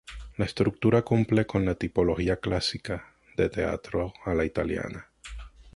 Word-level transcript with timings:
La 0.39 0.45
estructura 0.45 1.03
cumple 1.03 1.45
con 1.45 1.63
la 1.63 1.75
tipología 1.75 2.37
clásica 2.39 3.13
de 3.37 3.49
teatro 3.49 4.11
a 4.25 4.33
la 4.33 4.45
italiana. 4.45 5.05